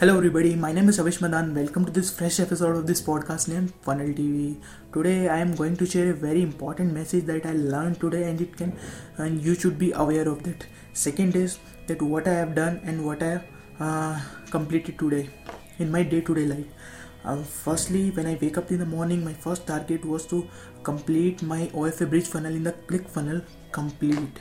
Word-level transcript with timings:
Hello, 0.00 0.18
everybody. 0.18 0.54
My 0.54 0.72
name 0.72 0.90
is 0.90 0.98
Avish 0.98 1.18
Madaan. 1.24 1.54
Welcome 1.54 1.86
to 1.86 1.90
this 1.90 2.10
fresh 2.16 2.38
episode 2.38 2.76
of 2.76 2.86
this 2.86 3.00
podcast 3.00 3.48
named 3.48 3.72
Funnel 3.80 4.08
TV. 4.08 4.60
Today, 4.92 5.30
I 5.30 5.38
am 5.38 5.54
going 5.54 5.74
to 5.78 5.86
share 5.86 6.10
a 6.10 6.12
very 6.24 6.42
important 6.42 6.92
message 6.92 7.24
that 7.30 7.46
I 7.46 7.52
learned 7.52 7.98
today, 7.98 8.24
and 8.24 8.38
it 8.38 8.58
can, 8.58 8.74
and 9.16 9.40
you 9.42 9.54
should 9.54 9.78
be 9.78 9.92
aware 9.92 10.28
of 10.28 10.42
that. 10.42 10.66
Second 10.92 11.34
is 11.34 11.58
that 11.86 12.02
what 12.02 12.28
I 12.28 12.34
have 12.34 12.54
done 12.54 12.78
and 12.84 13.06
what 13.06 13.22
I 13.22 13.30
have 13.36 13.46
uh, 13.80 14.20
completed 14.50 14.98
today 14.98 15.30
in 15.78 15.90
my 15.90 16.02
day-to-day 16.02 16.44
life. 16.44 16.92
Uh, 17.24 17.42
firstly, 17.42 18.10
when 18.10 18.26
I 18.26 18.38
wake 18.38 18.58
up 18.58 18.70
in 18.70 18.80
the 18.80 18.92
morning, 18.94 19.24
my 19.24 19.32
first 19.48 19.66
target 19.66 20.04
was 20.04 20.26
to 20.26 20.46
complete 20.82 21.42
my 21.42 21.68
OFA 21.68 22.10
bridge 22.10 22.26
funnel 22.36 22.54
in 22.54 22.64
the 22.64 22.72
click 22.72 23.08
funnel 23.08 23.40
Complete, 23.72 24.40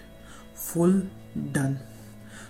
full, 0.54 1.04
done 1.54 1.80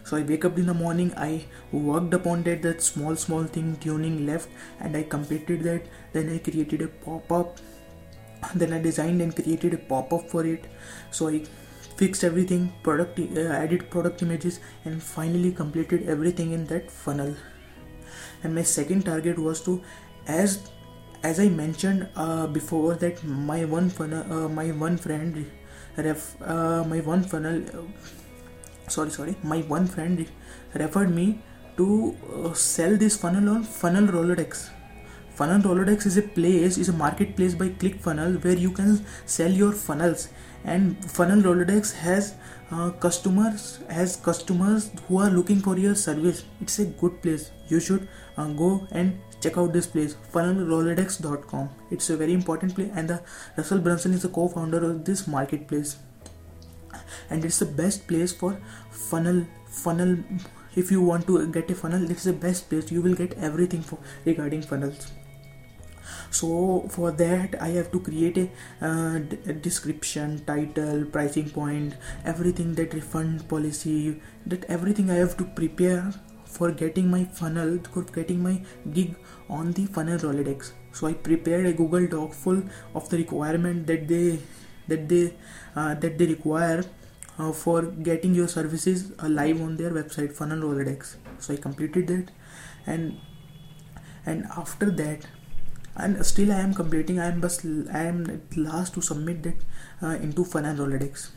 so 0.06 0.18
i 0.18 0.24
wake 0.32 0.46
up 0.48 0.58
in 0.62 0.68
the 0.72 0.78
morning 0.82 1.12
i 1.28 1.44
worked 1.72 2.14
upon 2.18 2.44
that 2.48 2.62
that 2.66 2.82
small 2.88 3.16
small 3.16 3.46
thing 3.56 3.76
tuning 3.86 4.26
left 4.26 4.50
and 4.80 4.96
i 4.96 5.04
completed 5.04 5.64
that. 5.64 5.88
Then 6.14 6.30
i 6.34 6.38
created 6.38 6.82
a 6.82 6.88
pop-up. 7.06 7.58
Then 8.54 8.74
i 8.74 8.82
designed 8.82 9.22
and 9.22 9.36
created 9.36 9.74
a 9.74 9.78
pop-up 9.78 10.30
for 10.30 10.46
it. 10.46 10.66
So 11.12 11.30
i 11.30 11.44
fixed 11.98 12.24
everything 12.24 12.72
product 12.84 13.20
uh, 13.20 13.42
added 13.64 13.90
product 13.90 14.22
images 14.22 14.60
and 14.84 15.02
finally 15.02 15.52
completed 15.52 16.08
everything 16.08 16.52
in 16.52 16.66
that 16.68 16.92
funnel. 16.92 17.36
And 18.44 18.54
my 18.54 18.64
second 18.64 19.06
target 19.06 19.40
was 19.40 19.62
to 19.62 19.82
as 20.28 20.70
as 21.24 21.40
i 21.40 21.48
mentioned 21.50 22.08
uh, 22.16 22.46
before 22.48 22.94
that 22.96 23.24
my 23.24 23.66
one 23.66 23.90
funnel 23.90 24.34
uh, 24.34 24.48
my 24.48 24.66
one 24.72 24.98
friend 24.98 25.46
ref 25.98 26.36
uh, 26.42 26.84
my 26.84 27.00
one 27.00 27.24
funnel 27.24 27.62
sorry 28.88 29.10
sorry. 29.10 29.36
My 29.44 29.62
one 29.62 29.88
friend 29.88 30.28
referred 30.74 31.14
me 31.14 31.40
to 31.78 32.16
uh, 32.34 32.54
sell 32.54 32.98
this 32.98 33.18
funnel 33.18 33.50
on 33.50 33.64
funnel 33.64 34.08
rolodex. 34.08 34.70
Funnel 35.32 35.60
rolodex 35.60 36.06
is 36.06 36.18
a 36.18 36.22
place 36.22 36.78
is 36.78 36.90
a 36.90 36.94
marketplace 36.94 37.54
by 37.54 37.70
clickfunnels 37.70 38.44
where 38.44 38.56
you 38.56 38.72
can 38.72 39.06
sell 39.26 39.52
your 39.52 39.72
funnels. 39.72 40.30
And 40.64 41.04
funnel 41.12 41.42
rolodex 41.42 41.94
has 41.94 42.36
uh, 42.72 42.92
customers 42.92 43.80
has 43.90 44.16
customers 44.16 44.92
who 45.08 45.18
are 45.18 45.30
looking 45.30 45.60
for 45.60 45.78
your 45.78 45.96
service. 45.96 46.46
It's 46.62 46.80
a 46.80 46.86
good 46.86 47.22
place. 47.22 47.52
You 47.68 47.80
should 47.80 48.08
uh, 48.38 48.48
go 48.48 48.88
and 48.92 49.20
check 49.42 49.58
out 49.58 49.74
this 49.74 49.88
place 49.88 50.16
funnelrolodex.com 50.34 51.70
it's 51.92 52.10
a 52.10 52.18
very 52.18 52.34
important 52.34 52.74
place 52.74 52.90
and 52.96 53.10
the 53.10 53.22
russell 53.58 53.80
brunson 53.80 54.14
is 54.14 54.24
the 54.24 54.30
co-founder 54.30 54.84
of 54.90 55.06
this 55.06 55.28
marketplace 55.28 55.98
and 57.30 57.46
it's 57.46 57.60
the 57.60 57.66
best 57.66 58.08
place 58.08 58.34
for 58.34 58.60
funnel 58.90 59.46
funnel 59.68 60.18
if 60.76 60.92
you 60.92 61.02
want 61.02 61.28
to 61.28 61.48
get 61.48 61.70
a 61.72 61.76
funnel 61.76 62.10
it's 62.12 62.24
the 62.24 62.34
best 62.34 62.70
place. 62.70 62.92
You 62.92 63.02
will 63.02 63.16
get 63.16 63.34
everything 63.38 63.82
for 63.82 63.98
regarding 64.26 64.62
funnels. 64.62 65.12
So 66.30 66.88
for 66.90 67.12
that 67.12 67.56
i 67.62 67.70
have 67.70 67.92
to 67.92 68.00
create 68.00 68.38
a, 68.38 68.50
uh, 68.82 69.20
description 69.62 70.44
title 70.46 71.06
pricing 71.06 71.50
point 71.50 71.96
everything 72.26 72.76
that 72.76 72.94
refund 72.94 73.48
policy 73.48 74.22
that 74.46 74.66
everything 74.66 75.10
i 75.10 75.16
have 75.16 75.38
to 75.38 75.46
prepare 75.46 76.14
for 76.56 76.72
getting 76.72 77.10
my 77.10 77.24
funnel 77.24 77.80
for 77.92 78.04
getting 78.18 78.42
my 78.42 78.62
gig 78.94 79.16
on 79.50 79.72
the 79.74 79.86
funnel 79.86 80.18
rolodex. 80.18 80.72
So 80.92 81.08
i 81.08 81.14
prepared 81.14 81.66
a 81.66 81.74
google 81.74 82.08
doc 82.08 82.34
full 82.34 82.62
of 82.94 83.10
the 83.10 83.18
requirement 83.18 83.88
that 83.88 84.08
they 84.08 84.40
that 84.88 85.08
they 85.10 85.34
uh, 85.76 85.94
that 85.96 86.18
they 86.18 86.26
require 86.28 86.84
uh, 87.38 87.52
for 87.52 87.84
getting 87.84 88.34
your 88.34 88.48
services 88.48 89.12
uh, 89.22 89.28
live 89.28 89.62
on 89.62 89.78
their 89.78 89.92
website 89.92 90.34
funnel 90.34 90.60
rolodex. 90.60 91.16
So 91.40 91.54
i 91.54 91.58
completed 91.58 92.08
that. 92.08 92.32
And 92.86 93.20
and 94.26 94.46
after 94.58 94.90
that 94.92 95.26
and 95.96 96.26
still 96.26 96.52
i 96.52 96.60
am 96.60 96.74
completing 96.74 97.20
i 97.20 97.28
am 97.28 97.42
just 97.42 97.64
i 97.94 98.02
am 98.12 98.42
last 98.56 98.94
to 98.96 99.02
submit 99.02 99.44
that 99.44 99.56
uh, 100.02 100.16
into 100.28 100.44
funnel 100.44 100.86
rolodex. 100.86 101.30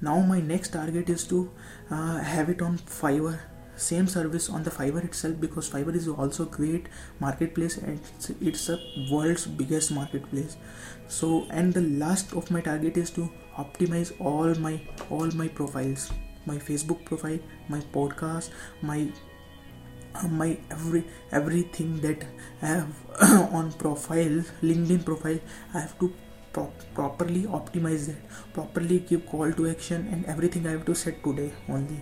Now 0.00 0.20
my 0.20 0.40
next 0.40 0.72
target 0.72 1.08
is 1.10 1.26
to 1.28 1.50
uh, 1.90 2.18
have 2.18 2.48
it 2.48 2.62
on 2.62 2.78
fiverr 2.78 3.40
same 3.78 4.06
service 4.06 4.48
on 4.48 4.62
the 4.62 4.70
fiverr 4.70 5.04
itself 5.04 5.40
because 5.40 5.70
fiverr 5.70 5.94
is 5.94 6.08
also 6.08 6.44
great 6.44 6.86
marketplace 7.20 7.76
and 7.78 8.00
it's, 8.16 8.30
it's 8.40 8.68
a 8.68 8.78
world's 9.10 9.46
biggest 9.46 9.92
marketplace. 9.92 10.56
So 11.06 11.46
and 11.50 11.72
the 11.72 11.82
last 11.82 12.32
of 12.32 12.50
my 12.50 12.60
target 12.60 12.96
is 12.96 13.10
to 13.12 13.30
optimize 13.56 14.12
all 14.20 14.54
my 14.66 14.80
all 15.10 15.26
my 15.42 15.48
profiles 15.48 16.10
my 16.50 16.56
facebook 16.68 17.04
profile 17.04 17.38
my 17.68 17.80
podcast 17.96 18.50
my 18.90 18.98
my 20.42 20.48
every 20.76 21.02
everything 21.38 21.96
that 22.06 22.24
i 22.62 22.66
have 22.66 23.52
on 23.60 23.72
profile 23.84 24.38
linkedin 24.70 25.04
profile 25.10 25.40
i 25.74 25.80
have 25.80 25.98
to 25.98 26.12
pro- 26.52 26.72
properly 27.00 27.42
optimize 27.60 28.06
that 28.06 28.38
properly 28.52 29.00
give 29.10 29.26
call 29.32 29.52
to 29.58 29.68
action 29.74 30.06
and 30.12 30.30
everything 30.36 30.66
i 30.66 30.70
have 30.76 30.86
to 30.92 30.94
set 30.94 31.22
today 31.24 31.50
only 31.68 32.00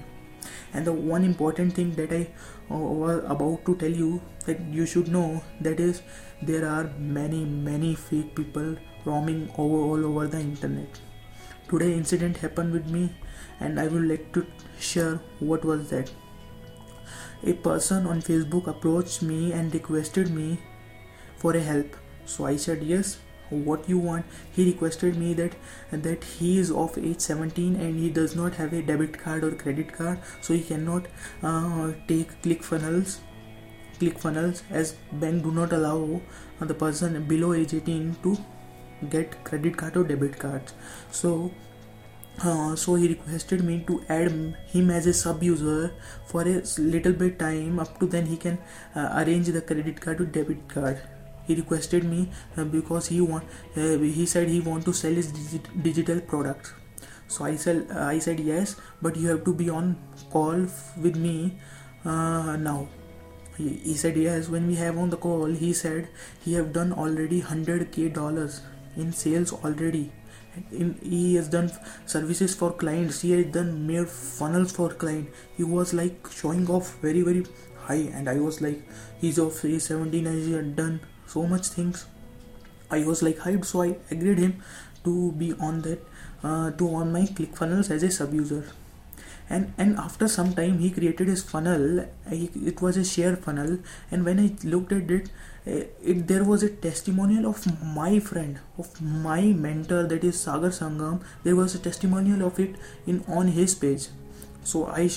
and 0.73 0.87
the 0.87 0.93
one 0.93 1.25
important 1.25 1.73
thing 1.73 1.93
that 1.95 2.13
i 2.13 2.27
uh, 2.71 2.77
was 2.77 3.25
about 3.35 3.65
to 3.65 3.75
tell 3.77 3.97
you 4.03 4.21
that 4.47 4.61
you 4.79 4.87
should 4.87 5.09
know 5.09 5.43
that 5.61 5.81
is 5.81 6.03
there 6.43 6.69
are 6.69 6.85
many 6.99 7.45
many 7.45 7.95
fake 7.95 8.35
people 8.35 8.77
roaming 9.05 9.49
over 9.57 9.77
all 9.77 10.05
over 10.05 10.27
the 10.27 10.41
internet. 10.41 11.01
Today 11.69 11.95
incident 11.95 12.37
happened 12.37 12.73
with 12.73 12.87
me 12.91 13.11
and 13.61 13.81
i 13.81 13.87
would 13.89 14.07
like 14.09 14.33
to 14.33 14.47
share 14.79 15.21
what 15.39 15.65
was 15.65 15.91
that. 15.91 16.11
A 17.45 17.53
person 17.53 18.07
on 18.07 18.21
facebook 18.21 18.67
approached 18.67 19.23
me 19.23 19.53
and 19.53 19.73
requested 19.73 20.31
me 20.31 20.59
for 21.37 21.57
a 21.57 21.61
help. 21.61 21.97
So 22.25 22.47
i 22.47 22.57
said 22.57 22.83
yes 22.83 23.19
what 23.51 23.89
you 23.89 23.99
want. 23.99 24.25
He 24.53 24.65
requested 24.65 25.17
me 25.17 25.35
that 25.35 25.55
that 25.91 26.25
he 26.25 26.59
is 26.59 26.71
of 26.71 26.99
age 26.99 27.21
17 27.21 27.77
and 27.77 27.99
he 27.99 28.11
does 28.11 28.35
not 28.37 28.55
have 28.55 28.73
a 28.73 28.83
debit 28.83 29.19
card 29.19 29.45
or 29.45 29.53
credit 29.53 29.93
card 29.93 30.19
so 30.41 30.55
he 30.55 30.63
cannot 30.63 31.07
uh, 31.43 31.93
take 32.09 32.41
clickfunnels 32.43 33.19
click 33.99 34.19
funnels 34.19 34.63
as 34.71 34.93
bank 35.13 35.43
do 35.43 35.53
not 35.53 35.73
allow 35.73 36.21
the 36.61 36.75
person 36.75 37.23
below 37.25 37.53
age 37.53 37.75
18 37.75 38.17
to 38.23 38.37
get 39.11 39.43
credit 39.45 39.77
card 39.77 39.97
or 39.97 40.05
debit 40.05 40.39
cards. 40.39 40.75
So 41.11 41.51
uh, 42.43 42.77
so 42.77 42.97
he 42.97 43.09
requested 43.09 43.65
me 43.65 43.83
to 43.87 44.03
add 44.11 44.31
him 44.67 44.91
as 44.91 45.07
a 45.07 45.15
sub 45.15 45.43
user 45.43 45.95
for 46.27 46.43
a 46.43 46.63
little 46.79 47.13
bit 47.13 47.39
time. 47.39 47.79
Up 47.79 47.99
to 48.01 48.07
then 48.07 48.27
he 48.27 48.37
can 48.37 48.59
uh, 48.95 49.23
arrange 49.23 49.47
the 49.47 49.63
credit 49.63 50.01
card 50.01 50.21
or 50.21 50.27
debit 50.27 50.69
card 50.69 51.01
he 51.47 51.55
requested 51.55 52.05
me 52.05 52.29
uh, 52.57 52.65
because 52.65 53.09
he 53.09 53.21
want 53.21 53.45
uh, 53.77 53.99
he 53.99 54.27
said 54.27 54.49
he 54.49 54.61
want 54.61 54.85
to 54.85 54.93
sell 54.93 55.13
his 55.13 55.33
digi- 55.33 55.83
digital 55.83 56.21
products 56.21 56.75
so 57.29 57.45
i 57.45 57.55
said 57.57 57.87
uh, 57.91 58.05
i 58.05 58.19
said 58.19 58.39
yes 58.39 58.77
but 59.03 59.17
you 59.17 59.29
have 59.29 59.45
to 59.45 59.55
be 59.55 59.69
on 59.71 59.97
call 60.31 60.67
with 61.01 61.17
me 61.17 61.53
uh, 62.05 62.57
now. 62.57 62.89
He, 63.57 63.69
he 63.85 63.95
said 63.95 64.17
yes 64.17 64.49
when 64.49 64.67
we 64.67 64.75
have 64.77 64.99
on 64.99 65.11
the 65.11 65.17
call 65.17 65.47
he 65.47 65.73
said 65.73 66.09
he 66.45 66.53
have 66.55 66.73
done 66.73 66.93
already 66.93 67.41
100k 67.41 68.13
dollars 68.13 68.61
in 68.97 69.13
sales 69.13 69.53
already. 69.53 70.13
In, 70.71 70.99
he 71.03 71.35
has 71.37 71.49
done 71.49 71.71
services 72.07 72.55
for 72.55 72.73
clients 72.73 73.23
he 73.23 73.33
has 73.33 73.47
done 73.47 73.87
made 73.87 74.09
funnels 74.09 74.73
for 74.73 74.91
client. 74.91 75.29
He 75.57 75.65
was 75.65 75.95
like 75.95 76.29
showing 76.31 76.69
off 76.69 76.95
very 77.01 77.23
very 77.23 77.45
high 77.87 78.05
and 78.21 78.29
i 78.29 78.39
was 78.45 78.61
like 78.61 78.81
he's 79.21 79.39
of 79.39 79.61
he's 79.63 79.85
17 79.85 80.27
and 80.27 80.47
he 80.47 80.53
had 80.53 80.75
done 80.77 81.01
so 81.27 81.47
much 81.47 81.69
things. 81.69 82.07
I 82.91 83.05
was 83.05 83.23
like 83.23 83.39
hyped 83.39 83.65
so 83.65 83.83
i 83.83 83.97
agreed 84.13 84.39
him 84.39 84.63
to 85.05 85.33
be 85.33 85.53
on 85.55 85.83
that 85.83 85.99
uh, 86.45 86.71
to 86.71 86.95
on 86.95 87.13
my 87.13 87.23
clickfunnels 87.23 87.91
as 87.91 88.05
a 88.05 88.11
sub 88.11 88.33
user 88.33 88.65
and 89.49 89.73
and 89.79 89.97
after 89.97 90.29
some 90.29 90.53
time 90.55 90.79
he 90.79 90.91
created 90.91 91.29
his 91.29 91.43
funnel. 91.43 92.07
He, 92.29 92.51
it 92.67 92.81
was 92.83 92.97
a 92.97 93.05
share 93.05 93.37
funnel. 93.37 93.79
And 94.11 94.25
when 94.25 94.41
i 94.41 94.51
looked 94.65 94.93
at 94.93 95.11
it 95.11 95.29
uh, 95.67 95.85
it 96.03 96.27
there 96.27 96.45
was 96.45 96.63
a 96.63 96.71
testimonial 96.71 97.47
of 97.47 97.65
my 97.83 98.19
friend 98.19 98.59
of 98.79 99.01
my 99.01 99.43
mentor 99.67 100.05
that 100.05 100.25
is 100.25 100.41
sagar 100.41 100.71
sangam. 100.71 101.23
There 101.45 101.57
was 101.57 101.75
a 101.75 101.79
testimonial 101.79 102.47
of 102.47 102.59
it 102.59 102.77
in 103.07 103.25
on 103.29 103.49
his 103.49 103.75
page. 103.75 104.09
So 104.65 104.87
i 104.87 105.09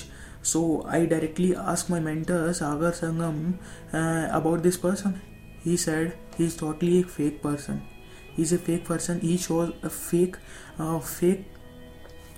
so 0.42 0.84
i 0.88 1.06
directly 1.06 1.56
asked 1.56 1.90
my 1.90 2.00
mentor 2.00 2.54
sagar 2.54 2.92
sangam 2.92 3.58
uh, 3.94 4.28
about 4.32 4.64
this 4.64 4.78
person 4.78 5.20
he 5.64 5.78
said 5.78 6.18
he's 6.38 6.56
totally 6.56 7.02
a 7.02 7.04
fake 7.04 7.42
person. 7.42 7.82
He's 8.36 8.54
a 8.54 8.58
fake 8.58 8.86
person. 8.86 9.20
He 9.20 9.38
shows 9.38 9.74
a 9.84 9.90
fake 9.90 10.38
uh, 10.78 11.00
fake 11.00 11.46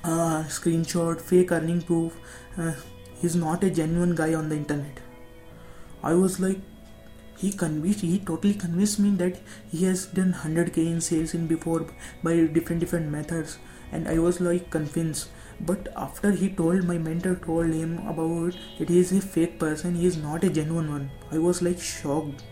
uh, 0.04 0.44
screenshot 0.48 1.22
fake 1.22 1.52
earning 1.52 1.82
proof. 1.82 2.18
Uh, 2.58 2.74
he's 3.22 3.36
not 3.36 3.64
a 3.64 3.70
genuine 3.70 4.16
guy 4.16 4.34
on 4.34 4.50
the 4.50 4.56
internet. 4.56 5.00
I 6.04 6.14
was 6.14 6.40
like 6.40 6.60
he 7.38 7.52
convinced 7.52 8.02
he 8.02 8.20
totally 8.20 8.54
convinced 8.54 9.00
me 9.00 9.12
that 9.22 9.40
he 9.72 9.86
has 9.86 10.06
done 10.06 10.34
100k 10.34 10.78
in 10.78 11.02
sales 11.02 11.34
in 11.34 11.48
before 11.48 11.88
by 12.24 12.34
different 12.58 12.80
different 12.80 13.12
methods. 13.12 13.58
And 13.92 14.08
i 14.08 14.18
was 14.20 14.40
like 14.40 14.70
convinced. 14.70 15.30
But 15.60 15.90
after 15.96 16.32
he 16.32 16.50
told 16.50 16.86
my 16.86 16.98
mentor 16.98 17.36
told 17.36 17.74
him 17.74 17.98
about 18.08 18.56
that 18.80 18.90
he 18.90 19.00
is 19.00 19.12
a 19.12 19.22
fake 19.22 19.60
person 19.60 19.96
he 19.96 20.08
is 20.08 20.18
not 20.18 20.44
a 20.44 20.50
genuine 20.50 20.92
one. 20.92 21.12
I 21.32 21.38
was 21.38 21.62
like 21.62 21.80
shocked 21.80 22.44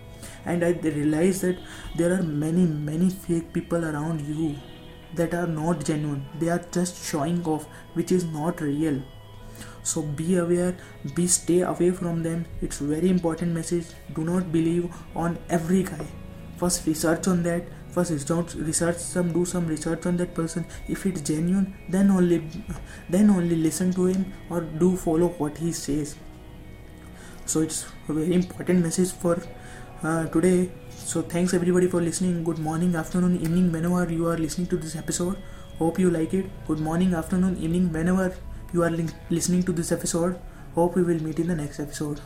and 0.45 0.63
i 0.63 0.71
realized 0.83 1.41
that 1.41 1.57
there 1.95 2.13
are 2.13 2.23
many 2.23 2.65
many 2.65 3.09
fake 3.09 3.51
people 3.53 3.85
around 3.85 4.21
you 4.21 4.55
that 5.13 5.33
are 5.33 5.47
not 5.47 5.85
genuine. 5.85 6.25
They 6.39 6.49
are 6.49 6.63
just 6.71 7.03
showing 7.03 7.45
off 7.45 7.65
which 7.93 8.11
is 8.11 8.25
not 8.25 8.61
real. 8.61 9.01
So 9.83 10.01
be 10.01 10.35
aware 10.35 10.77
be 11.15 11.27
stay 11.27 11.61
away 11.61 11.91
from 11.91 12.23
them. 12.23 12.45
It's 12.61 12.79
very 12.79 13.09
important 13.09 13.53
message. 13.53 13.87
Do 14.13 14.23
not 14.23 14.51
believe 14.51 14.93
on 15.15 15.37
every 15.49 15.83
guy. 15.83 16.05
First 16.57 16.85
research 16.85 17.27
on 17.27 17.43
that. 17.43 17.63
First 17.91 18.11
research 18.11 18.53
research 18.55 18.97
some 18.97 19.31
do 19.33 19.45
some 19.45 19.67
research 19.67 20.05
on 20.05 20.17
that 20.17 20.33
person. 20.33 20.65
If 20.87 21.05
it's 21.05 21.21
genuine 21.21 21.75
then 21.89 22.11
only 22.11 22.43
then 23.09 23.29
only 23.29 23.55
listen 23.55 23.93
to 23.93 24.05
him 24.05 24.31
or 24.49 24.61
do 24.61 24.95
follow 24.95 25.29
what 25.29 25.57
he 25.57 25.71
says. 25.71 26.15
So 27.45 27.61
it's 27.61 27.87
a 28.07 28.13
very 28.13 28.35
important 28.35 28.83
message 28.83 29.11
for 29.11 29.41
uh, 30.03 30.25
today 30.27 30.69
so 30.89 31.21
thanks 31.21 31.53
everybody 31.53 31.87
for 31.87 32.01
listening. 32.01 32.43
Good 32.43 32.59
morning 32.59 32.95
afternoon 32.95 33.39
evening 33.41 33.71
whenever 33.71 34.11
you 34.11 34.27
are 34.27 34.37
listening 34.37 34.67
to 34.67 34.77
this 34.77 34.95
episode. 34.95 35.37
Hope 35.79 35.97
you 35.97 36.11
like 36.11 36.33
it. 36.33 36.45
Good 36.67 36.79
morning 36.79 37.13
afternoon 37.13 37.57
evening 37.57 37.91
whenever 37.91 38.35
you 38.73 38.83
are 38.83 38.91
listening 39.29 39.63
to 39.63 39.71
this 39.71 39.91
episode. 39.91 40.39
Hope 40.75 40.95
we 40.95 41.03
will 41.03 41.21
meet 41.23 41.39
in 41.39 41.47
the 41.47 41.55
next 41.55 41.79
episode 41.79 42.21